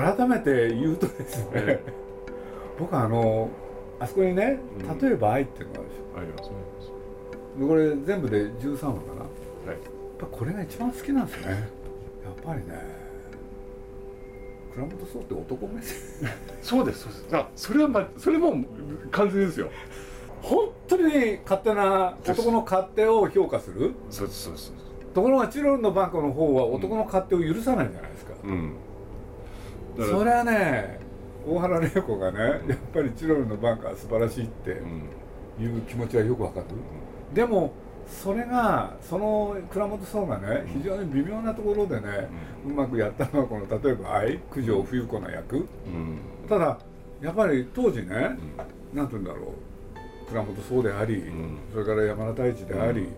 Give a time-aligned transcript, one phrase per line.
[0.00, 1.80] 改めて言うとですね、え
[2.78, 3.48] 僕あの
[3.98, 4.58] あそこにね
[4.88, 8.90] うん「例えば愛」っていうのがあるでしありますねこれ全部で13話かな。
[8.90, 8.96] やっ
[9.66, 9.76] はい
[10.18, 11.50] ぱこれが一番好きなんですね。
[11.50, 11.58] やっ
[12.44, 12.64] ぱりね
[14.74, 15.96] 倉本壮って男目線。
[16.62, 17.36] そうですそうです。
[17.36, 18.64] あそれはまそれも
[19.10, 19.70] 完全ですよ。
[20.42, 23.92] 本当に勝手な男の勝手を評価する。
[24.10, 24.72] そうですそうです
[25.14, 28.72] ところがチロルのバンコの方は男の勝手を許さないじゃないですか、うん
[29.98, 31.00] それはね
[31.46, 32.38] 大原玲子がね
[32.68, 35.02] やっぱりチロルのバンカー素晴らしいってうん。
[35.60, 36.66] いう気持ちはよくわかる、
[37.34, 37.72] でも
[38.06, 42.28] それがその倉本壮がね非常に微妙なところでね、
[42.64, 45.56] うまくやったのはこの例えば愛九条冬子の役。
[45.56, 46.20] うん。
[46.48, 46.78] ただ
[47.20, 48.38] やっぱり当時ね、
[48.94, 49.52] なんて言うんだろ
[50.26, 50.28] う。
[50.28, 51.58] 倉本壮であり、ん。
[51.72, 53.08] それから山田太一であり、うん。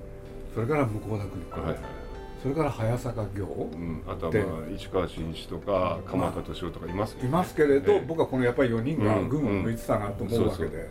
[0.55, 2.00] それから向田邦子、はいはい
[2.43, 8.01] それから早坂行、うん、あとはでまあ市川新一とか鎌田敏夫とかいますけどいますけれど、ええ。
[8.07, 10.89] 僕はこのやっぱり4人がうん群を抜いてたなと思うわけで、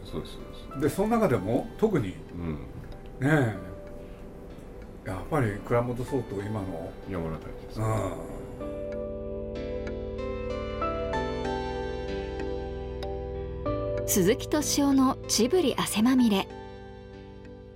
[0.79, 2.59] でその中でも特にねうん。
[3.21, 3.55] え
[5.05, 7.81] やっぱり倉本壮と今の、山田太一です
[13.81, 16.47] うん、鈴木敏夫のジブリ汗まみれ。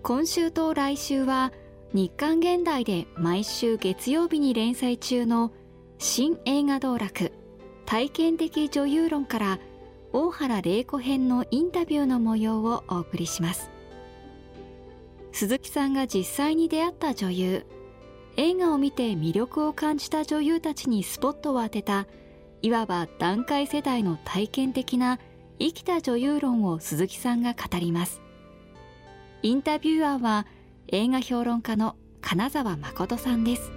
[0.03, 1.52] 今週と来週は
[1.94, 5.52] 日刊現代で毎週月曜日に連載中の
[5.99, 7.31] 新映画道楽
[7.86, 9.59] 体験的女優論から
[10.11, 13.69] 大原玲子編のインタビューの模様をお送りします。
[15.33, 17.66] 鈴木さんが実際に出会った女優
[18.38, 22.08] 映画を見て魅力を感じた女優たちにスポットを当てた
[22.64, 25.19] いわば団塊世代の体験的な
[25.59, 28.19] 生きた女優論を鈴木さんが語ります。
[29.44, 30.47] インタビュアーは
[30.95, 33.72] 映画評論家の金沢誠さんです。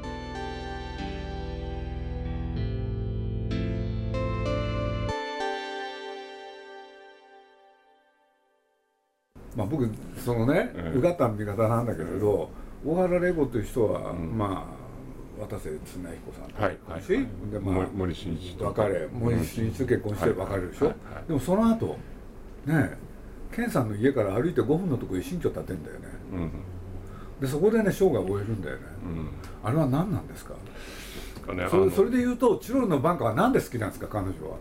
[9.57, 9.89] まあ、僕
[10.23, 10.99] そのね、ええ。
[10.99, 12.51] うがった見方なんだけれど
[12.85, 14.37] 大原玲子という人は、うん。
[14.37, 14.71] ま
[15.39, 17.03] あ渡瀬恒彦さんとはいはい
[17.51, 21.25] でまあ森森進一と別れ森進一と結婚して別れるでしょ、はいはいはい。
[21.29, 21.95] でもその後ね
[22.69, 22.97] え
[23.57, 26.09] 健さんの家から歩いて5分のところに新居建てんだよね。
[26.35, 26.76] うん
[27.41, 29.29] でそこでね生涯を終えるんだよね、うん。
[29.63, 30.55] あれは何なんですか？
[31.47, 34.09] かねそれそれで言うとチロルのバンカーは何で好きなんですか？
[34.09, 34.57] 彼女は。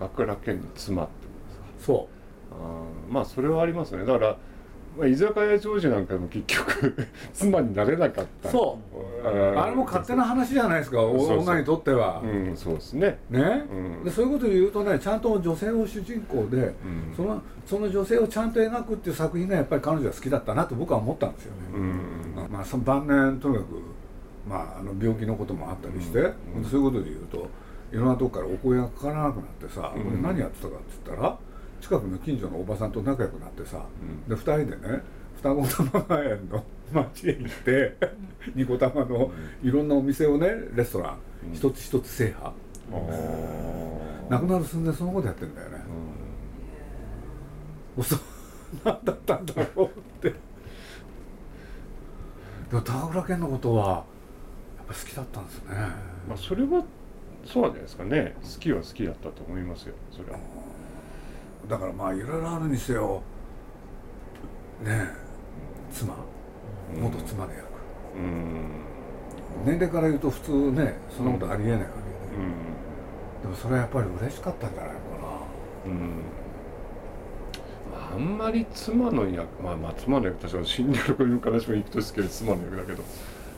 [0.00, 1.86] 高倉健の妻ってことですか？
[1.86, 2.08] そ
[2.52, 4.04] あーまあそれはありますね。
[4.04, 4.36] だから、
[4.96, 8.48] まあ、居酒屋長寿なんかも結局 妻になれなかった。
[8.48, 9.28] そう。
[9.28, 11.02] あれも勝手な話じゃないですか。
[11.02, 11.38] おそうそう。
[11.40, 13.18] 女にとっては、うんそうですね。
[13.30, 14.04] ね、うん。
[14.04, 16.74] でそういうことで言うとねちゃんと女性を主人公で、うん。
[17.16, 22.52] そのその女性をちゃんと描くっていう作品がやっぱり彼女は好きだったなと僕は思ったんですよね、うん。
[22.52, 23.66] まあ、その晩年とにかく、
[24.48, 26.64] まあ、あの病気のこともあったりして、うん。
[26.64, 27.48] そういうことで言うと
[27.92, 30.08] いろんなとこからお声がかからなくなってさ、うん。
[30.08, 31.38] 俺何やってたかって言ったら
[31.84, 34.26] 近くの近所のおばさんと仲良くなってさ、うん。
[34.26, 35.02] で2人でね
[35.36, 36.64] 双子玉川園の
[36.94, 37.96] 町へ行って
[38.54, 39.30] ニコ玉の
[39.62, 41.18] いろんなお店をねレストラン
[41.48, 41.52] うん。
[41.52, 44.30] 一つ一つ制覇、あー。
[44.30, 45.76] 亡くなる寸前そのことやってんだよね、
[48.02, 48.18] そう
[48.82, 49.90] 何だったんだろうっ
[50.22, 50.30] て。
[50.30, 50.36] で
[52.76, 53.94] も高倉健のことはや
[54.84, 55.74] っぱ好きだったんですね、
[56.26, 56.82] まあそれは
[57.44, 58.34] そうじゃないですかね。
[58.42, 60.38] 好きは好きだったと思いますよそれは
[61.68, 63.22] だからまあいろいろあるにせよ
[64.82, 65.08] ねえ
[65.92, 66.14] 妻
[67.00, 67.64] 元妻の役、
[68.16, 69.64] うん。
[69.64, 71.94] 年齢から言うと普通ねそんなことありえないわけで、
[72.36, 73.42] うん。
[73.42, 75.04] でもそれはやっぱり嬉しかったんじゃないのか
[75.86, 76.22] うん。
[77.92, 83.02] まああんまり妻の役まあまあ妻の役確か死んでる子の話もいくとですけど妻の役だけど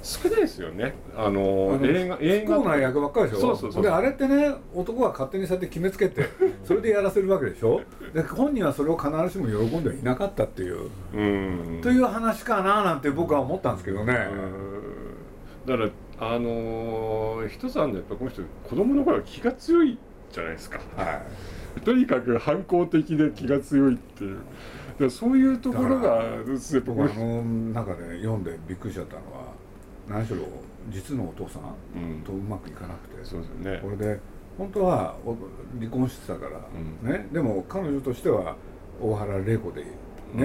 [0.07, 0.95] 少ないですよね。
[1.17, 3.41] あの映画映画不幸な役ばっかりでしょ？
[3.41, 3.83] そうそうそう。
[3.83, 6.29] であれってね男が勝手にそうやって決めつけて
[6.65, 7.81] それでやらせるわけでしょ？
[8.15, 11.81] で本人はそれを必ずしも喜んではいなかったっていう、うん。
[11.83, 14.15] という話かななんて僕は思ったんですけどね、
[15.67, 15.77] うん。
[15.77, 19.99] だからあのー一つあるのはやっぱこの人子供の頃は気が強い
[20.31, 20.79] じゃないですか。
[20.97, 21.23] は
[21.77, 21.81] い。
[21.81, 24.39] とにかく反抗的で気が強いっていう。
[25.11, 27.45] そういうところがやっぱこの
[27.75, 29.53] 中で読んでびっくりしちゃったのは
[30.09, 30.39] 何しろ
[30.91, 31.63] 実のお父さん
[31.97, 32.23] うん。
[32.23, 33.81] とうまくいかなくて、そうですよね。
[33.83, 34.21] これで
[34.57, 35.37] 本当はお
[35.79, 36.61] 離婚してたから、
[37.03, 37.11] うん。
[37.11, 37.27] ね。
[37.33, 38.57] でも彼女としては
[39.01, 39.91] 大原玲子でね、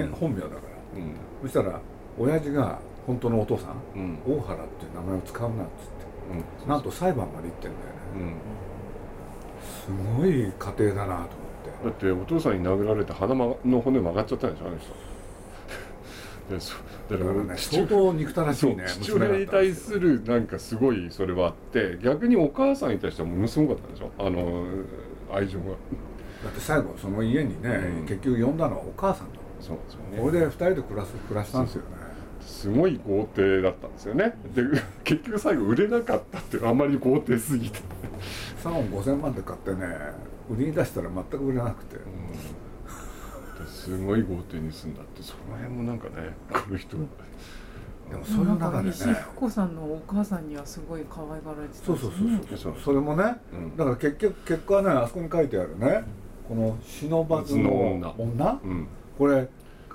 [0.00, 0.12] うん。
[0.12, 0.60] 本名だから。
[0.96, 1.14] うん。
[1.42, 1.80] そしたら
[2.18, 4.18] 親父が本当のお父さんうん。
[4.26, 6.62] 大原っていう名前を使うなっつって。
[6.64, 6.68] うん。
[6.68, 7.80] なんと裁判まで行ってんだよね。
[8.16, 8.34] うん。
[9.62, 11.84] すごい家庭だなと思って。
[11.84, 15.11] だってお父さんに殴られて鼻の骨曲がっちゃったんでしょあの人
[16.58, 24.10] だだからね相当憎たらしそいうね父親に対するなんかすごいそれはあって逆にお母さんに対してはものすごかったでしょ？
[24.18, 24.64] あの
[25.32, 25.66] 愛情が。
[25.66, 25.72] だ
[26.50, 27.68] って最後その家にね、
[28.00, 28.06] うん。
[28.06, 29.38] 結局呼んだのはお母さんだ。
[29.60, 31.88] そうですよこねれで二人で暮らす暮らしたんですよね。
[32.40, 34.34] すごい豪邸だったんですよね。
[34.54, 34.62] で
[35.04, 37.78] 結局最後売れなかったっていうあまり豪邸すぎて、
[38.64, 39.86] 3億5000万で買ってね
[40.50, 41.96] 売りに出したら全く売れなくて
[43.66, 47.04] すごい豪邸に住んだってその辺もなんかね この人が。
[48.10, 48.92] でもそういう中でね。
[48.92, 52.58] 福子さんのお母さんにはすごい可愛がられてたそうそうそうそう。
[52.58, 52.74] そう。
[52.84, 53.76] それもねうん。
[53.76, 56.04] だから結局結果はねあそこに書いてあるね。
[56.46, 58.86] この「忍ばずの女」うん。
[59.16, 59.48] これ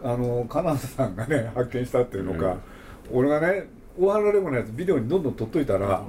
[0.03, 2.57] あの金沢さんがね 発見したっていうのか、
[3.11, 3.67] 俺がね
[3.99, 6.03] 大原レゴのやつビデオにどんどん撮っといたら、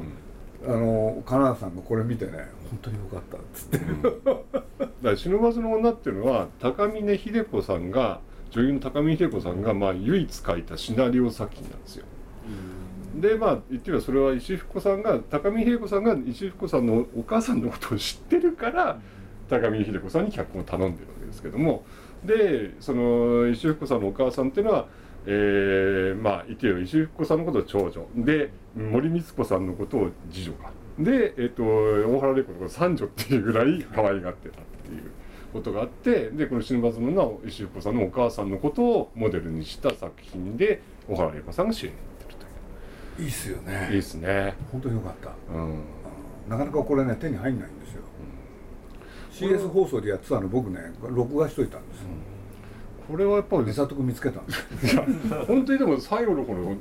[0.67, 8.21] あの金沢さんがこれ見てね本当によかったっつって、だから忍ばずの女っていうのは高峰秀子さんが
[8.51, 12.05] 女優の高峰秀子さんがまあ唯一書いたシナリオ作品なんですよ。
[13.15, 19.01] でまあ言ってみればそれは石井福子さんが高峰秀子さんが石井福子さんのお母さんのことを知ってるから
[19.49, 21.85] 高峰秀子さんに脚本を頼んでるわけですけども。
[22.25, 24.89] でその石井福子さんのお母さんっていうのは、
[25.27, 28.07] えーまあ言ってみれば石井福子さんのことを長女。
[28.17, 35.11] で森光子さんのことを次女かで、えっと大原玲子のことを三女っていうぐらい可愛がってたっていう
[35.53, 42.39] ことがあってでこの「死ぬばずの女」は石井福子さんのお母さんのことをモデルにした作品で大原玲子さんが主演になってる
[43.17, 43.27] という。
[43.27, 44.55] いいっすよねいいですね。
[44.73, 45.83] 本当によかったうん。
[46.49, 48.03] なかなかこれね手に入んないんですよ、
[49.31, 52.09] CS 放送でやってたの僕ね録画しといたんですよ、
[53.09, 55.03] これはやっぱり美里君見つけたんですよ
[55.47, 56.77] 本当にでも最後のこの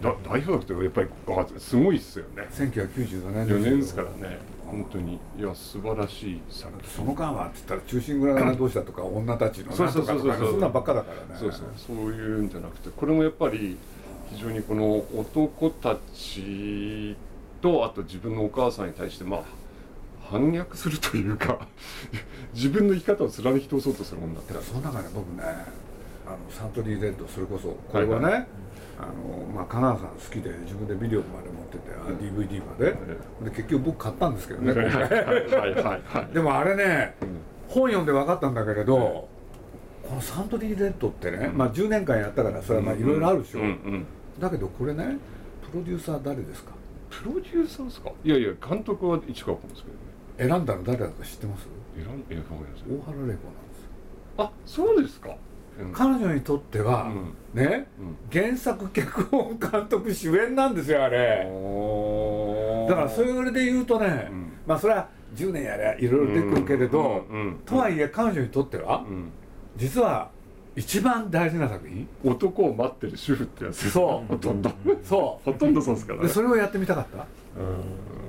[0.00, 2.46] だ代表作ってやっぱりあすごいっすよね。
[2.52, 4.04] 1994年4年ですよ。
[4.04, 4.38] からね。
[4.64, 5.18] 本当に。
[5.36, 11.40] いや素晴らしい作その間はって言ったら中心蔵がどうしたとか女たちのそうそうそうそうかとかそんなんばっかだからね。
[11.40, 13.76] そうそうそういうんじゃなくてこれもやっぱり
[14.30, 17.16] 非常にこの男たち
[17.60, 19.42] とあと自分のお母さんに対してまあ
[20.32, 21.66] 反逆するというか
[22.54, 24.54] 自分の生き方を貫き通そうとするもんだった。
[24.60, 25.42] その中で僕ね
[26.26, 28.46] あのサントリーレッドそれこそこれはね、はいは
[29.00, 32.92] あのまあ金沢さん好きで自分でビデオまで持ってて、あ DVD まで、
[33.50, 36.34] で結局僕買ったんですけどね、はい今回はいはいはい。
[36.34, 37.28] でもあれねうん。
[37.68, 39.28] 本読んで分かったんだけれど、
[40.02, 44.06] このサントリーレッドってね、まあ10年間やったからそれはまあいろいろあるでしょ、うんうん。
[44.38, 45.16] だけどこれね
[45.68, 46.72] プロデューサー誰ですか？
[47.10, 48.10] プロデューサーですか？
[48.22, 50.00] いやいや監督は市川君ですけどね
[50.38, 51.66] 選んだの誰だか知ってます？
[51.94, 53.38] 選んえ大原玲子なんです
[54.38, 55.36] あそうですか、
[55.78, 55.92] うん。
[55.92, 57.12] 彼女にとっては、
[57.52, 58.16] ねうん。
[58.32, 61.46] 原作脚本監督主演なんですよあれ。
[62.88, 64.52] だからそれで言うとね、うん。
[64.66, 67.40] まあそれは10年やりゃいろいろ出てくるけれど、うん。
[67.40, 67.58] うん。
[67.64, 69.30] とはいえ彼女にとっては、うん。
[69.76, 70.30] 実は
[70.74, 72.08] 一番大事な作品？
[72.24, 74.32] 男を待ってる主婦ってやつそう。
[74.32, 74.70] ほとんど。
[75.04, 76.28] そほとんどそうですからね。
[76.28, 77.26] それをやってみたかった？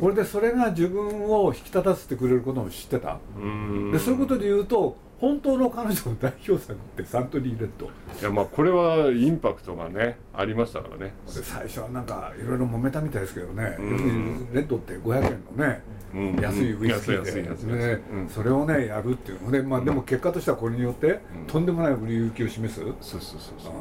[0.01, 3.19] これでそれが自分を引き立たせてくれることも知ってた？
[3.37, 3.91] うん。
[3.93, 7.85] でそういうことで言うと本当の彼女の代表作ってサントリーレッド。
[7.85, 7.89] い
[8.21, 11.13] やまあこれはインパクトがねありましたからね。
[11.25, 14.53] で最初はなんかいろいろ揉めたみたいですけどね、うん。
[14.53, 15.81] レッドって500円のね、
[16.13, 16.41] うん。
[16.41, 18.27] 安いウイスキーで、うん。
[18.27, 19.43] それをねやるっていう。
[19.43, 21.47] ので、まあ、でも結果としてはこれによって、うん。
[21.47, 23.73] とんでもない売れ行きを示す、そうそうそうそう。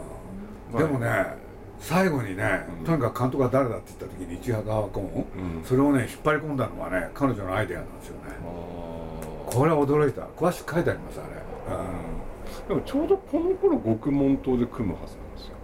[0.74, 0.78] うん。
[0.78, 1.34] でもね
[1.80, 2.84] 最後にね、うん。
[2.84, 5.64] とにかく監督が誰だって言った時に市川コーン、うん。
[5.64, 8.30] それをね引っ張り込んだのはね彼女のアイデアなんですよね。
[9.44, 10.22] これは驚いた。
[10.22, 11.31] 詳しく書いてありますあれ、
[12.68, 15.54] でもちょうどこの頃極門島で組むはずなんですよ。
[15.56, 15.62] うん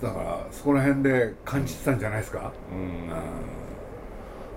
[0.00, 3.08] だからそこら辺で感じてたんじゃないですか、うん。
[3.08, 3.10] う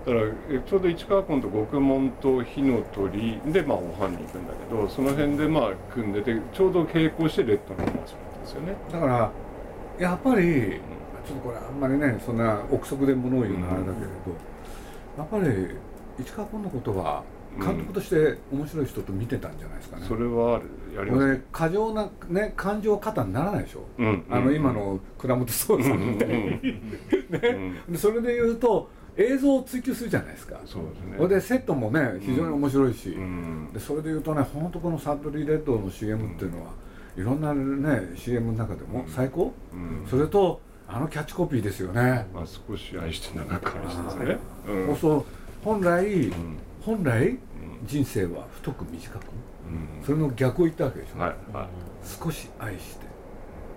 [0.06, 8.12] だからえちょうど市川君と極門と火の鳥でまあおはんに行くんだけどその辺でまあ組んでてちょうど並行してレッドの話なんで
[8.46, 8.72] すよね。
[8.72, 9.30] んだから
[9.98, 10.80] やっぱり
[11.26, 14.12] ちょっとこれあんまりねそんな憶測で物を言うのはあれだけれど、
[15.18, 15.76] やっぱり
[16.24, 17.22] 市川君のことは
[17.58, 20.64] 監督として面白い人と見てたんじゃないですかね、それはある
[20.96, 24.24] やりこますれ過剰なね感情過多にならないでしょ、うん。
[24.30, 26.28] あの今の倉本壮さんみたい
[27.88, 30.60] に、それで言うと映像を追求するじゃないですか。
[30.64, 31.14] そうですね。
[31.16, 33.70] それでセットもね非常に面白いし、うん。
[33.72, 36.72] でそれで言うとね本当このサントリーレッドの CM っていうのは、
[37.16, 40.06] いろんなね CM の中でも最高、うん。
[40.08, 44.38] それとあのキャッチコピーですよね、まあ少し愛して長く愛してですね。
[44.68, 45.24] うんそう。
[45.64, 47.38] 本来、うん本来うん
[47.86, 49.22] 人生は太く短く
[49.66, 51.68] うんそれの逆を言ったわけでしょ、はいはい。
[52.02, 53.06] 少し愛して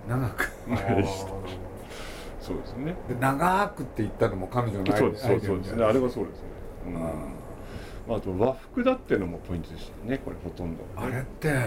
[0.08, 1.32] 長く愛して
[2.40, 2.94] そうですね。
[3.08, 5.84] で長くって言ったのも彼女のアイそうですそうですね。
[5.84, 6.44] あれはそうですね。
[6.86, 7.00] うんあ
[8.08, 10.18] まああと和服だっていうのもポイントでしたね。
[10.24, 10.84] これほとんど。
[10.96, 11.58] あれってうん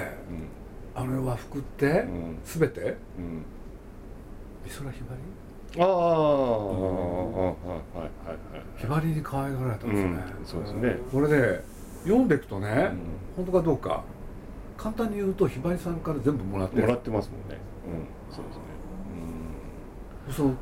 [0.96, 2.82] あの和服って、うん全て？
[3.18, 3.46] うん
[4.66, 5.16] 美空ひば
[5.80, 6.08] ああ、ああ、はい
[6.66, 8.38] はいはい。
[8.78, 10.98] りひばりに可愛がられたんですよね、うんそうですね。
[11.12, 11.64] これで
[12.04, 12.92] 読んでいくとね、はい。
[13.36, 14.04] 本当かどうか
[14.78, 16.78] 簡単に言うとひばりさんから全部もらって。
[16.78, 17.58] るもらってますもんね。
[17.86, 18.62] うん、そうですね。
[20.32, 20.56] そう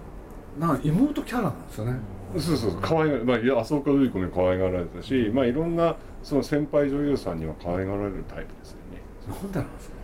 [0.60, 1.94] なん妹キャラなんですよね、
[2.34, 9.02] うん、そうそうそう、可愛がまあいや浅岡瑠璃子に可愛がられたし、まあいろんなその先輩女優さんには可愛がられるタイプですよね。
[9.28, 9.96] なんでなんですか？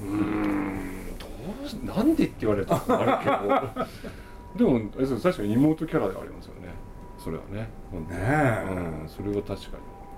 [0.00, 1.26] うーん、ど
[1.64, 3.30] うしなんでって言われたらあるけ
[3.80, 3.86] ど、
[4.56, 6.68] でも確かに妹キャラでありますよね。
[7.18, 7.60] それはね。
[7.60, 7.68] ね
[8.10, 8.66] え
[9.02, 9.76] うん、それは確か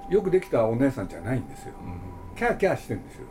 [0.09, 0.15] に。
[0.15, 3.27] よくできたお姉さんじゃないんですようんキャーキャーしてるんですよ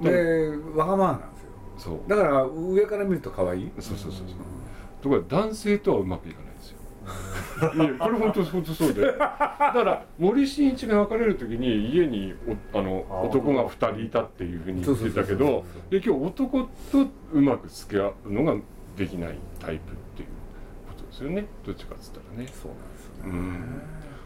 [0.00, 2.08] うんでわがままなんですよそう。
[2.08, 4.26] だから上から見ると可愛いそうそうそうそう。
[5.02, 6.78] ところが男性とはうまくいかないんですよ。
[7.74, 9.02] いやこれ本当本当そうで。
[9.02, 12.34] だから森進一が別れる時に家に
[12.72, 18.56] おあのあ男が二人いたっていうふうに言ってたけど今日男とうまく付き合うのが
[18.98, 20.28] できないタイプっていう
[20.88, 21.46] ことですよね。
[21.64, 22.50] どっちかっつったらね。
[22.52, 23.82] そうなんですよね、うん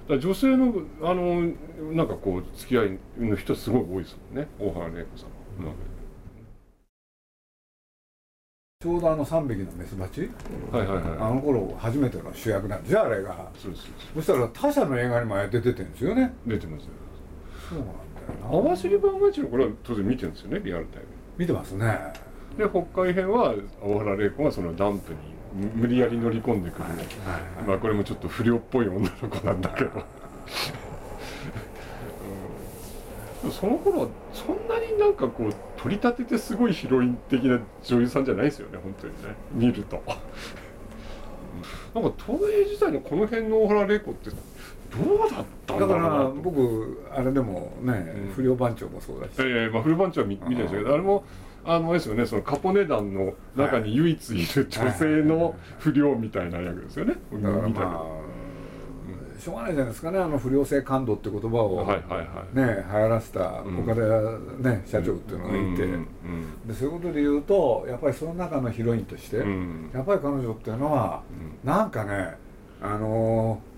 [0.09, 1.43] だ女性のあの
[1.93, 4.49] なんかこう付き合いの人すごい多いですもんね。
[4.59, 5.77] 大原玲子さんはうまく。
[8.81, 10.29] ちょうどあの3匹のメスバチ
[10.73, 11.05] はいはいはい。
[11.21, 14.13] あの頃初めての主役なんですよあれがそうですそうです。
[14.17, 16.89] そしたら他社の映画にもああやって出てるんですよね出てますよ。
[17.69, 18.01] そうなんだよ
[18.51, 21.07] な網走番外地のこれは当然見てるんですよねリアルタイム
[21.39, 21.91] 見てますねに
[22.57, 25.19] で北海編は大原玲子がそのダンプに
[25.55, 26.85] 無無理やり乗り込んでくる、
[27.67, 29.91] まあこれもちょっと不良っぽい女の子なんだけど、
[33.45, 33.51] うん。
[33.51, 39.35] その頃はそんなになんかこう取り立ててすごいヒロイン的な女優さんじゃないですよね本当にね。
[39.53, 40.03] 見ると。
[41.95, 44.37] なんか東映時代のこの辺の大原玲子ってど
[45.27, 48.33] うだったんだろうなだからと僕あれでもね、うん。
[48.35, 51.25] 不良番長もそうだし、ええまあ、フルバンチは見見てるんですけどあれも
[51.65, 57.15] あのですよねそのカポネ団の中に唯一いる女性の不良みたいな役ですよね。
[57.33, 58.05] だから見たけどま
[59.37, 62.57] あ、しょうがないじゃないですかねあの不良性感度って言葉を、はいはいはい。
[62.57, 63.81] ね流行らせたうん。
[63.81, 66.07] 岡田、ね社長っていうのがいて、うん
[66.67, 69.47] でそういうことで言うとやっぱりその中のヒロインとして、うん。
[69.47, 71.23] うんやっぱり彼女っていうのは
[71.65, 72.35] なんかね
[72.81, 73.73] あのー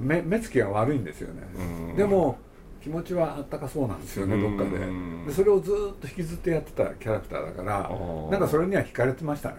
[0.00, 1.42] 目目つきが悪いんですよね、
[1.90, 1.96] うん。
[1.96, 2.38] でも
[2.82, 4.56] 気持ちはあったかそうなんですよね、うん。
[4.56, 4.78] どっかで。
[5.26, 8.30] でそれをずーっと引きずってやってたキャラクターだからー。
[8.30, 9.56] なんかそれには惹かれてましたね。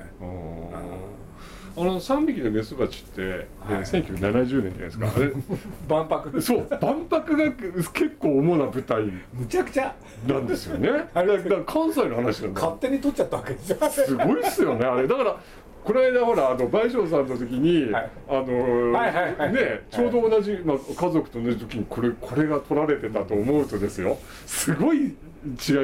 [1.76, 3.28] あの3匹のメスバチって、ね
[3.68, 3.82] はい。
[3.82, 5.12] 1970年じゃないですか。
[5.16, 5.32] あれ
[5.90, 6.42] 万博。
[6.42, 9.04] そう万博が結構主な舞台。
[9.34, 9.96] むちゃくちゃ。
[10.28, 10.90] なんですよね。
[10.92, 12.62] だからだから関西の話なんだ。
[12.62, 15.08] 勝手に取っちゃったわけでしょすごいっすよねあれ。
[15.08, 15.36] だから
[15.84, 18.12] この間ほらあの倍賞さんの時に、はい。
[18.30, 24.18] あのはいはいはいねちょうど同じ、まあ、家族と同じ時にこれこれが取られてたと思うとですよ。
[24.46, 25.16] すごい違い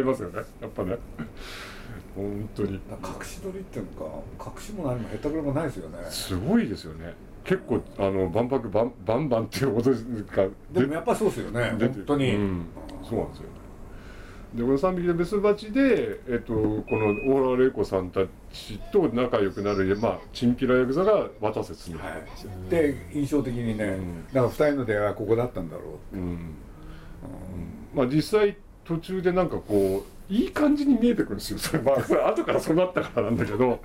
[0.03, 0.97] ますよねやっぱね。
[2.15, 2.73] 本当に。
[2.73, 2.79] 隠
[3.25, 5.97] し撮りっていうのか隠しも何もへったくれもないですよね。
[6.09, 7.13] すごいですよね。
[7.43, 12.65] 結構あの万博バンバンバンっていうことですかでもやっぱりそうですよね本当に、うん、
[13.03, 13.43] そうなんですよ
[14.53, 22.09] でこの3匹のメスバチで、えっと、この大原玲子さんたちと仲良くなる、まあ、チンピラヤクザが渡瀬恒は
[22.67, 24.25] い、で印象的にね、うん。
[24.33, 26.19] だから二人の出会いはここだったんだろうう。
[26.19, 26.55] ん。
[27.93, 31.57] まあ実際途中でなんかこういい感じに見えてくるんですよ。
[31.59, 33.79] それまあそれ後からそうなったからなんだけど。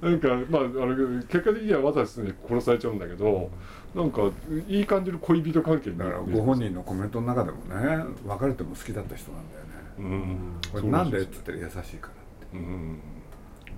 [0.00, 3.50] なんかまああの結果的には渡瀬に殺されちゃうんだけど
[3.94, 4.22] なんか
[4.68, 6.16] いい感じの恋人関係にだなる。
[6.18, 9.68] からご本人のコメントの中でもね別れても好きだった人なんだよね
[9.98, 10.60] うん。
[10.72, 13.00] これなんでって言ったら優しいからうん。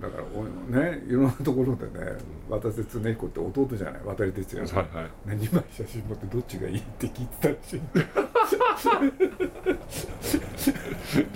[0.01, 2.17] だからおねいろんなところでね
[2.49, 5.05] 渡瀬恒彦って弟じゃない渡哲也はいはい。
[5.29, 7.81] ね、2枚写真持ってどっちがいいって聞いてたらしい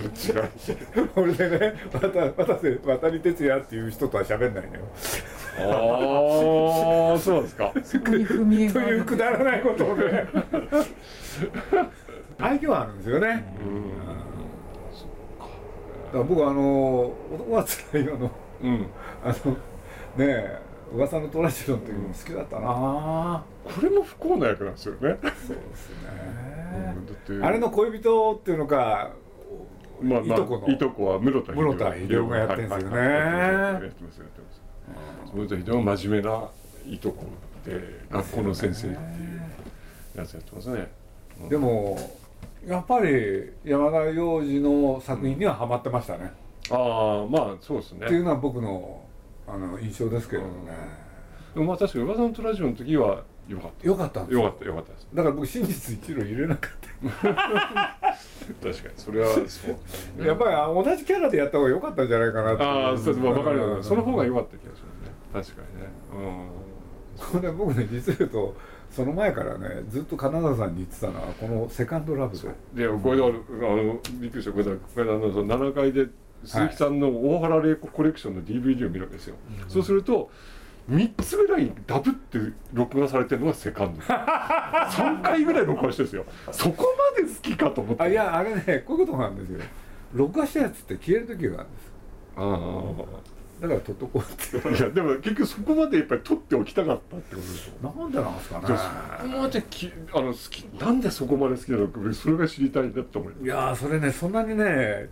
[0.01, 0.49] どっちが
[1.15, 4.85] 俺でね渡渡瀬渡哲也っていう人とは喋んないのよ。
[5.57, 7.71] ああそうですか。
[7.83, 8.97] そこに踏み絵とがある。
[8.97, 10.27] いうくだらないことをね。
[12.37, 13.41] 愛嬌あるんですよね、だ
[16.15, 18.31] から僕あの男はつらいよの
[18.63, 18.87] うん。
[19.23, 19.57] あのね
[20.19, 20.59] え
[20.93, 24.99] 噂のトラジオの時も好きだったな、これも不幸な役なんですよね。
[25.01, 25.19] そうで
[25.75, 25.89] す
[27.39, 29.11] ね、あれの恋人っていうのか
[29.99, 30.73] まあまあいとこの。
[30.73, 32.97] いとこは室田室田秀夫がやってんですよね。
[32.97, 34.61] はいはいはいやってますやってます。
[35.33, 36.49] 室田秀夫は真面目な
[36.85, 37.25] いとこ
[37.65, 37.81] で
[38.11, 39.41] 学校の先生っていう
[40.15, 40.91] やつやってますね。
[41.49, 41.97] でも
[42.65, 46.31] やっぱり山田洋次の作品にはハマってましたね、
[46.71, 48.05] ああまあそうですね。
[48.05, 49.01] っていうのは僕の
[49.47, 50.71] あの印象ですけれどもね、
[51.53, 53.87] でもまあ確かに噂のトラジオの時は良かった。
[53.87, 54.35] よかったんです。
[54.35, 55.07] よかったよかったです。
[55.13, 56.71] だから僕真実一路入れなかっ
[58.61, 59.45] 確かにそれはそう。
[60.17, 65.13] た、やっぱりあ同じキャラでやった方が良かったんじゃないかなってああそうまあ分かるようんその方が良かった気がするね。
[65.33, 66.45] 確かにね。
[67.17, 68.55] これ僕ね実を言うと
[68.95, 72.37] その前からねずっと金沢さんに言ってたのはこのセカンドラブ
[72.73, 72.87] で。
[72.87, 74.51] でこれあのあのびっくりした。
[74.53, 76.07] これだこれあのその7階で
[76.45, 79.35] 鈴木さんの大原玲子コレクションの DVD を見るわけですよ、
[79.67, 80.29] そうすると
[80.89, 82.39] 3つぐらいダブって
[82.71, 84.01] 録画されてるのがセカンド。
[84.07, 86.25] 3回ぐらい録画してるんですよ。
[86.51, 86.85] そこ
[87.17, 88.03] まで好きかと思って。
[88.03, 89.59] あいやあれねこういうことなんですよ。
[90.13, 91.91] 録画したやつって消える時があるんです
[92.37, 94.21] あだから撮っとこう
[94.57, 94.67] って。
[94.67, 97.87] あいやでも結局そこまでやっぱり撮っておきたかったってことでしょ。
[98.01, 98.63] なんでなんですかね。
[98.67, 103.43] じゃあそこまできあの好きなんでそこまで好きなのかそれが知りたいなって思います。
[103.45, 105.09] いやーそれねそんなにね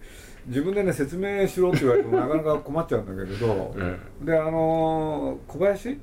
[0.47, 6.00] 自分でね説明しろって言われても なかなか困っちゃうんだけれどえであのー小林？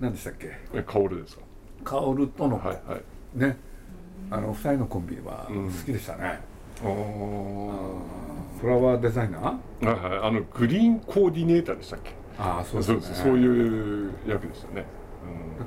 [0.00, 0.52] 何でしたっけ？
[0.74, 1.42] え薫ですか？
[1.84, 3.38] 薫との、はいはい。
[3.38, 3.56] ね。
[4.30, 5.66] あの二人のコンビはうん。
[5.70, 6.40] 好きでしたね、
[6.82, 6.88] ああ
[8.62, 9.42] フラワーデザイナー？
[9.42, 10.28] はいはい。
[10.28, 12.12] あのグリーンコーディネーターでしたっけ？
[12.38, 13.14] ああそうそうですね。
[13.16, 14.84] そういう役でしたね、で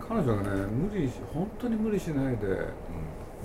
[0.07, 2.53] 彼女がね無理し本当に無理しないでうん。
[2.53, 2.65] うん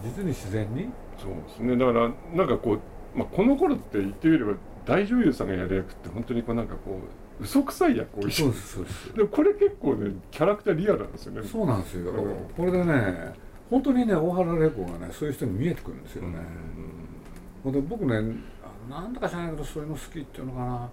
[0.02, 0.88] 実に自然に？
[1.18, 1.76] そうですね。
[1.76, 4.54] だからなんかこう、まあ、この頃って言ってみれば
[4.86, 7.00] 大女優さんがやる役って本当にこうなんかこ
[7.40, 8.40] う嘘くさい役多いし。
[8.40, 9.12] そうですそうです。
[9.14, 11.42] でもこれ結構ねキャラクターリアルなんですよね。
[11.42, 12.36] そうなんですよ、うん。
[12.56, 13.34] これでね
[13.68, 16.38] 本当にね大原玲子がねそういう人に見えてくるんですよね、
[17.62, 18.59] ほんで僕ねあ
[18.90, 20.90] なんだか知らないけどそういうの好きっていうのかな。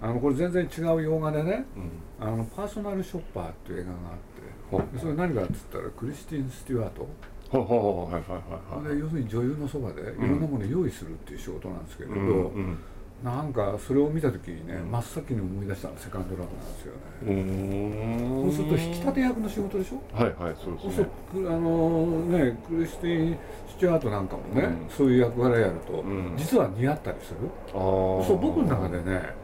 [0.00, 1.64] あのこれ全然違う洋画でね。
[1.76, 1.82] うん。
[1.82, 4.98] うんあのパーソナルショッパーっていう映画があって。
[4.98, 7.08] それ何かっつったらクリスティン・スチュワート。
[7.50, 8.94] はいはいはいはい。
[8.96, 12.78] で要するに女優のそばでいろんなものを用意するっていう仕事なんですけれど、うんうん
[13.24, 14.90] なんかそれを見た時にねうん。
[14.92, 18.52] 真っ先に思い出したのはセカンドラブなんですよね、うーん。
[18.52, 20.16] そうすると引き立て役の仕事でしょ？
[20.16, 21.06] はいはいそうですね。
[21.34, 24.88] あのねクリスティン・スチュワートなんかもね、うん。
[24.88, 26.34] そういう役柄やると、うん。
[26.36, 27.38] 実は似合ったりする？
[27.74, 28.24] あー。
[28.24, 29.34] そう僕の中でね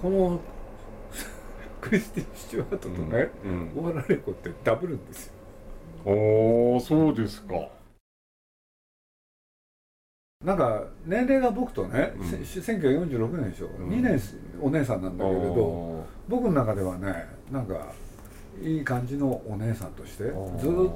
[0.00, 0.40] この
[1.82, 5.32] クリスティン・スチュワートとね、うん大原玲子ってダブるんですよ。
[6.06, 7.54] おおそうですか
[10.44, 12.26] なんか年齢が僕とね、うん。
[12.26, 13.90] せ1946年でしょ、ん。
[13.90, 14.18] 2年
[14.58, 17.92] お姉さんなんだけれどど僕の中ではねなんか
[18.62, 20.32] いい感じのお姉さんとしてずっ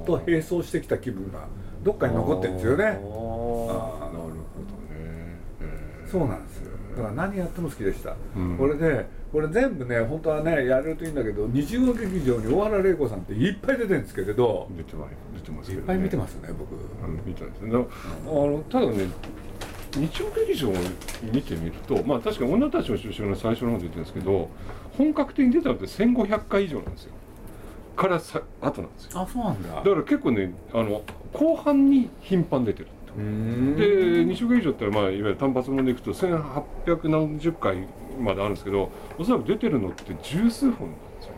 [0.03, 1.47] と並走してきた気分が
[1.83, 2.85] どっかに残ってるんですよね。
[2.85, 2.93] あー。
[2.93, 5.37] なるほどね。
[6.09, 6.64] そうなんですよ
[6.95, 8.57] だから何やっても好きでした、うん。
[8.57, 14.67] これでこれ全部ね本当はねやれるといいんだけど日曜劇場に大原玲子さんっていっぱい出てるんですけれど。
[14.77, 17.81] 出てます出てますね、っぱい見てますね僕、うん見たんですねだあ
[18.27, 19.07] のただね
[19.95, 20.73] 日曜劇場を
[21.33, 24.49] 見てみるとまあ確かに女たちの出身の最初の方で言ってるんですけど
[24.97, 27.11] 本格的に出たのって1500回以上なんですよ。
[27.95, 29.21] からさ後なんですよ。
[29.21, 29.69] あそうなんだ。
[29.69, 31.01] だから結構ねあの
[31.33, 37.87] 後半に頻繁に出てるで日曜劇場ってまあいわゆる単発ものでいくと1800何十回
[38.19, 41.37] まであるんですけどおそらく出てるのって十数本なんですよね。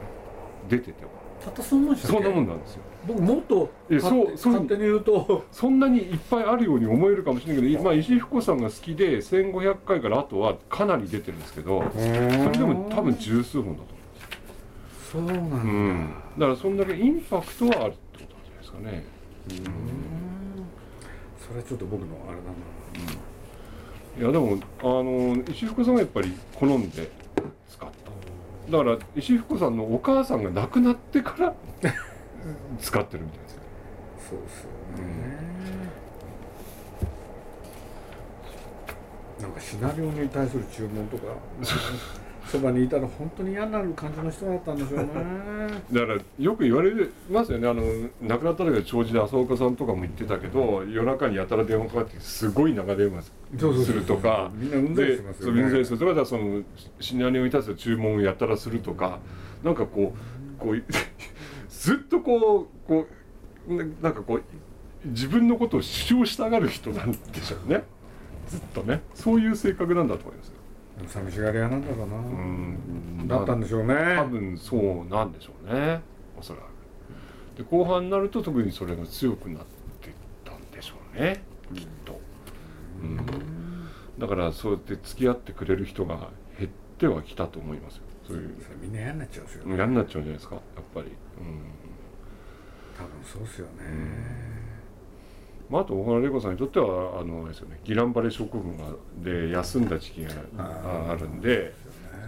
[0.70, 1.12] 出てても。
[1.44, 2.82] たったそんなそんなもんなんですよ。
[3.06, 4.54] 僕もっとえ勝手そうそう。
[4.54, 5.46] 勝手に言うと。
[5.52, 13.98] そんなにいっぱいあるように思えるかもしれないけど、まあ、石井ふ子さんが好きで1500回からあとはかなり出てるんですけどそれでも多分十数本だと
[15.12, 19.18] そうなんだ、思う、うん、だからそんだけインパクトはあるってことなんじゃないですかね
[21.48, 22.54] それはちょっと僕のあれだな。
[24.20, 27.12] いやでもあの石井ふ子さんはやっぱり好んで
[27.70, 28.72] 使った。
[28.72, 31.54] だから石井ふ子さんのお母さんが亡くなってから
[32.82, 33.54] 使ってるみたいです。
[33.54, 33.62] よ
[34.30, 35.08] そうですよね、
[39.42, 41.34] なんかシナリオに対する注文とか
[42.48, 45.08] そばにいたら本当に嫌になる感じの人だったんでしょうね。
[45.92, 46.92] だからよく言われ
[47.30, 47.68] ますよね。
[47.68, 47.84] あの
[48.22, 54.52] 亡くなった時は長寿で浅岡さんとかも言ってたけど夜中にやたら電話かかってすごい長電話するとか。
[54.56, 55.62] みんなうんざりでしますよね。
[55.62, 55.92] そううんざりす。
[55.94, 56.62] るとかだその
[57.00, 59.20] シナリオに対する注文をやたらするとか。
[59.64, 60.84] なんかこうこう
[61.70, 63.08] ずっとこうこ
[63.68, 64.44] うななんかこう
[65.06, 67.84] 自分のことを主張したがる人なんでしょうね。
[68.48, 69.02] ずっとね。
[69.14, 70.54] そういう性格なんだと思いますよ。
[71.06, 73.28] 寂しがり屋なんだろうな、うん。
[73.28, 74.16] だったんでしょうね。
[74.18, 76.02] 多分そうなんでしょうね。
[76.38, 76.64] おそらく。
[77.58, 79.64] で後半になると特にそれが強くなっ
[80.02, 81.44] ていったんでしょうね。
[81.74, 82.20] きっと、
[83.02, 83.18] うん、
[84.18, 88.04] だからそうやって付き合ってくれる人が減ってはきたと思いますよ。
[88.28, 88.56] そういう。
[88.82, 90.56] みんな嫌になっちゃうんですよ、嫌になっちゃうんじゃないですか。
[90.56, 91.12] やっぱり、
[92.98, 93.74] 多分そうですよね、
[94.52, 94.57] うん
[95.70, 98.86] まあ、あと小原玲子さんにとってはあのですよねギランバレ症候群が
[99.18, 101.74] で休んだ時期がああるんで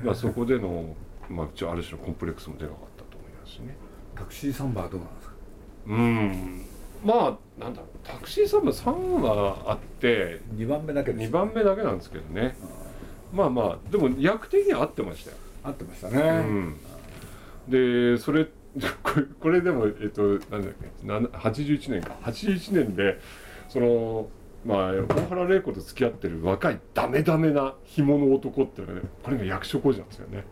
[0.04, 0.96] まあ、そこでの、
[1.30, 3.76] まあ、ちょある種のコンプレックスもでかかったと思いますしね。
[4.16, 5.34] タクシーサンバーどうなんですか？
[5.88, 6.66] うん。
[7.04, 7.14] ま
[7.60, 12.56] あなんだろうタクシーサンバ3はあって2番目だけです2番目だけなんですけどね。
[13.34, 16.78] まあまあでも役的には合ってましたよ、合ってましたね、うん、
[17.68, 18.48] でそれ
[19.04, 22.16] これこれでもえっとなんだっけな81年か。
[22.24, 23.20] 81年で
[23.68, 24.30] その
[24.66, 30.44] まあ大原玲子と付き合ってる若いダメダメな紐の男っていうのはねこれが役所広司なんですよね。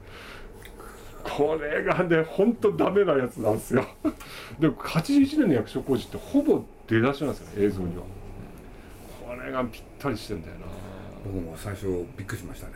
[1.24, 3.86] これがねほんとダメなやつなんですよ。
[4.60, 8.04] でも81年の役所広司ってほぼ出だしなんですよね映像には。
[9.26, 10.66] これがぴったりしてんだよな。
[11.26, 12.74] 僕も最初びっくりしましたね。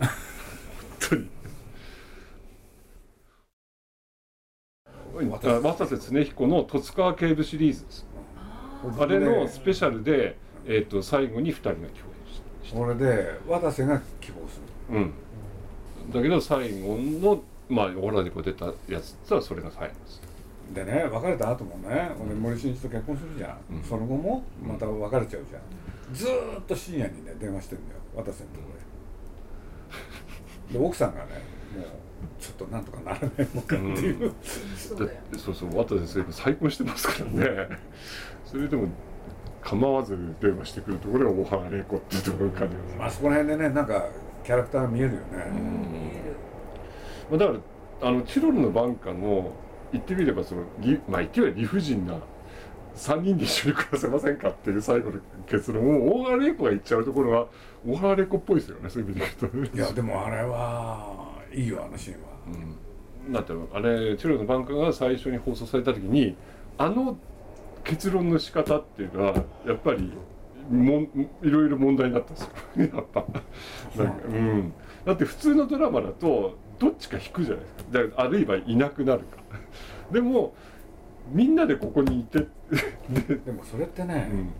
[0.00, 0.06] うん。
[0.06, 0.08] 本
[1.00, 1.28] 当に
[5.14, 8.06] 渡瀬恒彦の十津川警部シリーズです。
[8.98, 11.92] あれのスペシャルで、えー、と最後に2人が共演
[12.64, 14.96] してこれで渡瀬が希望する。
[14.96, 15.12] うん。
[16.12, 20.20] だけど最後のまあオラでこう出たやつってはそれが最後です。
[20.74, 23.82] でね別れた後もね俺森進一と結婚するじゃん、うん。
[23.84, 25.62] その後もまた別れちゃうじゃん、
[26.14, 28.00] ずーっと深夜にね電話してんだよ。
[28.16, 28.66] 渡瀬のとこ
[30.72, 31.26] ろで奥さんがね
[31.76, 31.86] もう
[32.40, 34.32] ちょっとなんとかならないのかっていう、
[34.98, 37.68] だってそうそう渡瀬先生再婚してますからね。
[38.44, 38.88] それでも
[39.64, 44.04] 構わず電話してくるところが大原玲子っていうところが感じますまあそこら辺でねなんか
[44.44, 45.24] キャラクターが見えるよね、
[47.30, 47.52] まあ、だか
[48.00, 49.52] らあのチロルの晩夏の
[49.90, 52.18] 言ってみればその理まあ言ってみれば理不尽な
[52.94, 57.46] 3人で一緒に暮らせませんかっていう最後の結論を大原玲子が言っちゃうところは
[57.86, 62.28] 大原玲子っぽいですよねそういう意味で言うといやでもあれはいいよあのシーンは。
[63.26, 66.36] うん、だってあれチロルの晩夏が最初に放送された時に
[66.76, 67.16] あの
[67.84, 69.34] 結論の仕方っていうのは
[69.66, 70.12] やっぱり
[70.70, 71.02] もん
[71.42, 72.50] いろいろ問題になったんですよ。
[72.96, 73.24] やっぱ。
[74.28, 74.72] うん、
[75.04, 78.22] だって普通のドラマだとどっちか引くじゃないですか。
[78.22, 79.38] あるいはいなくなるか。
[80.10, 80.54] でも
[81.30, 82.38] みんなでここにいて
[83.08, 84.52] で、でもそれってね、うん。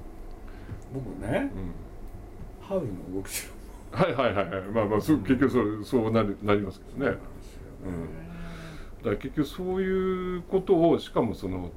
[0.95, 3.54] 僕ねうん、ハウルの動きしろ
[3.95, 4.63] はいはいはいはい。
[4.73, 7.17] まあまあ結局そうそうなるなりますけどね、
[7.87, 8.07] うん、
[8.99, 11.71] だから結局そういうことをしかもその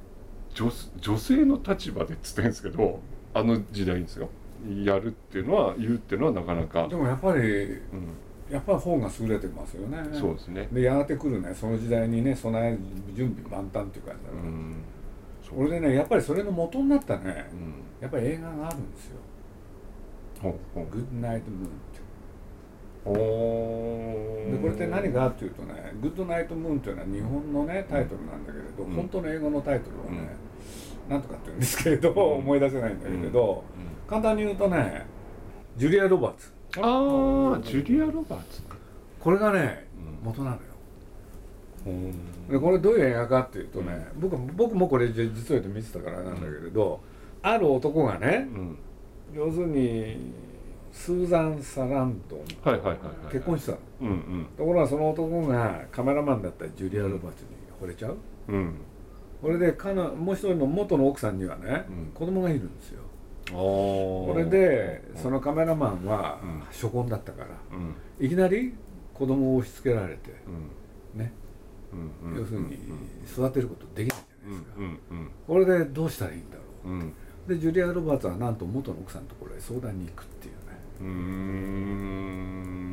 [0.54, 3.00] 女女性の立場でっつってんですけど
[3.34, 4.28] あの時代ですよ。
[4.84, 6.88] やるっていうのは言うっていうのはなかなか。
[6.88, 7.78] で、もやっぱりうん、
[8.50, 9.98] やっぱり本が優れてますよね。
[10.12, 10.68] そうですね。
[10.72, 11.54] でやがて来るね。
[11.54, 12.76] その時代にね備え
[13.14, 14.82] 準備万端っていう感じだから、うん。
[15.40, 17.48] それでねやっぱりそれの元になったね。
[17.52, 17.74] うん。
[18.00, 19.16] やっぱり映画があるんですよ。
[20.40, 22.00] ほうほ「グッドナイトムーン」って
[23.14, 28.94] でこれって何かっていうとね「グッドナイトムーン」っていうのは日本のねタイトルなんだけれど、うん。
[28.94, 30.28] 本当の英語のタイトルはね、
[31.08, 33.64] なんとかって言うんですけれど、思い出せないんだけれど、
[34.06, 35.06] 簡単に言うとね
[35.76, 36.52] ジュリア・ロバーツ。
[36.76, 38.62] ああジュリア・ロバーツ
[39.20, 39.86] これがね
[40.22, 40.26] うん。
[40.26, 40.62] 元なのよ。
[41.86, 41.90] う。
[41.90, 42.12] ん
[42.50, 47.00] でこれどういう映画かっていうとね、僕僕もこれ実は言うと見てたからなんだけれど、
[47.42, 48.78] ある男がねうん。
[49.34, 50.32] 要するに
[50.98, 52.40] スーザン・サランドン。
[53.30, 53.78] 結婚してた
[54.56, 58.16] ところがその男がカメラマンだったジュリア・ロバーツに惚れちゃう。
[58.48, 58.74] うん。
[59.40, 62.10] これで彼女もう一人の元の奥さんにはね、うん。
[62.12, 63.02] 子供がいるんですよ。
[63.50, 66.60] ああこれでそのカメラマンはうん。
[66.62, 67.48] 初婚だったから。
[67.72, 67.94] うん。
[68.26, 68.74] いきなり
[69.14, 70.32] 子供を押し付けられて
[71.14, 71.20] うん。
[71.20, 71.32] ね。
[72.36, 72.76] 要するに
[73.24, 75.14] 育てることできないじゃないですか。
[75.46, 76.88] これでどうしたらいいんだろう。
[76.88, 77.12] うん。
[77.46, 80.54] でジュリア・ロバーツはなんと元の奥さんのところへ相談に行くっていう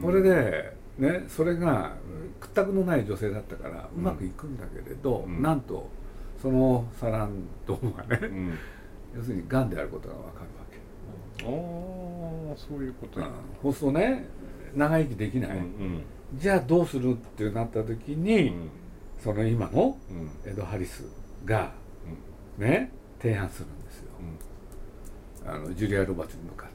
[0.02, 1.96] これでねそれが
[2.40, 5.42] 屈託のない女性だったからうまくいくんだけれど、うん。
[5.42, 5.90] なんと
[6.42, 7.32] そのサラン
[7.66, 8.58] ドンがね、うん。
[9.16, 10.78] 要するにがんであることが分かるわけ、
[11.44, 11.50] ああ
[12.58, 13.32] そういうことうんや。
[13.62, 14.28] そうするとね
[14.76, 16.04] 長生きできない、うん
[16.36, 18.70] じゃあどうするってなった時うに、ん。
[19.24, 20.30] その今のうん。
[20.46, 21.06] エド・ハリス
[21.46, 21.72] が
[22.58, 22.92] ね
[23.22, 24.10] 提案するんですよ。
[25.46, 25.52] うん。
[25.52, 26.75] あのジュリア・ロバーツに向かって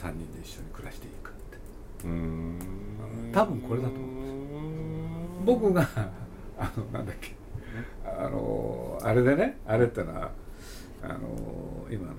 [0.00, 1.58] 3人で一緒に暮らしていくって。
[2.04, 3.32] うんうん。
[3.32, 5.86] 多分これだと思うん僕が
[6.58, 7.34] あのなんだっけ。
[8.04, 10.30] あのあれでねあれってのは
[11.02, 11.18] あの
[11.90, 12.14] 今の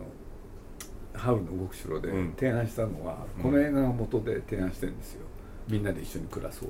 [1.13, 2.33] 「ハウルの動く城」でうん。
[2.37, 3.43] 提案したのは、うん。
[3.43, 5.25] この映画が元で提案してるんですよ。
[5.67, 6.69] みんなで一緒に暮らそう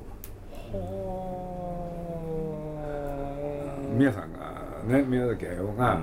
[3.98, 6.00] 宮さんがね宮崎駿が、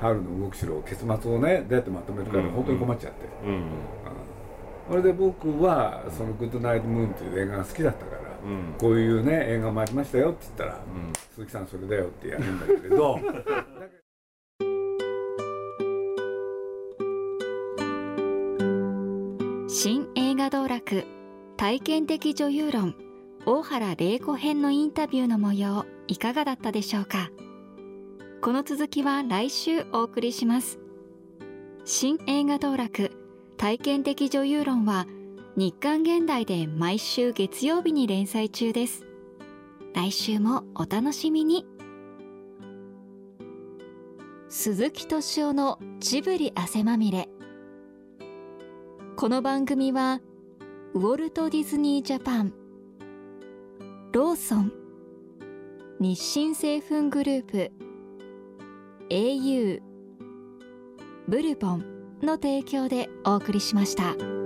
[0.00, 3.54] ハウルの動く城」結末をねどうやってまとめるかでうん本当に困っちゃって、うん。
[3.54, 3.62] うん
[4.88, 8.74] それで僕はその「グッドナイトムーン」という映画が好きだったから、うん。
[8.78, 11.12] こういうね映画もありましたよって言ったら、うん。
[11.34, 13.18] 鈴木さんそれだよってやるんだけれど
[19.68, 21.04] 新映画道楽
[21.56, 22.94] 体験的女優論
[23.46, 27.30] 大原玲子編のインタビューの模様いかがだったでしょうか？
[28.40, 30.78] この続きは来週お送りします。
[31.84, 33.10] 新映画道楽
[33.62, 35.06] 体験的女優論は
[35.54, 39.04] 日刊現代で毎週月曜日に連載中です。
[39.94, 41.64] 来週もお楽しみに。
[44.48, 47.28] 鈴木敏夫のジブリ汗まみれ。
[49.14, 50.20] この番組は
[50.94, 52.52] ウォルト・ディズニー・ジャパン
[54.10, 54.72] ローソン
[56.00, 57.70] 日清製粉グループ
[59.08, 59.80] au
[61.28, 61.91] ブルボン
[62.24, 64.41] の提供でお送りしました。